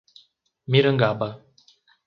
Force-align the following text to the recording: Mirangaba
Mirangaba 0.71 1.29